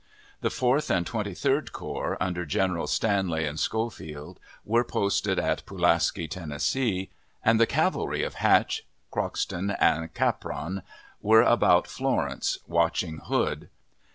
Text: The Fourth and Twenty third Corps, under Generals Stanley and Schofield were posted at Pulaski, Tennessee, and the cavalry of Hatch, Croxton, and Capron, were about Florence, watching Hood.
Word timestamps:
The 0.39 0.49
Fourth 0.49 0.89
and 0.89 1.05
Twenty 1.05 1.35
third 1.35 1.73
Corps, 1.73 2.17
under 2.19 2.43
Generals 2.43 2.91
Stanley 2.91 3.45
and 3.45 3.59
Schofield 3.59 4.39
were 4.65 4.83
posted 4.83 5.37
at 5.37 5.63
Pulaski, 5.67 6.27
Tennessee, 6.27 7.11
and 7.45 7.59
the 7.59 7.67
cavalry 7.67 8.23
of 8.23 8.33
Hatch, 8.41 8.83
Croxton, 9.11 9.69
and 9.69 10.11
Capron, 10.11 10.81
were 11.21 11.43
about 11.43 11.85
Florence, 11.85 12.57
watching 12.65 13.19
Hood. 13.19 13.69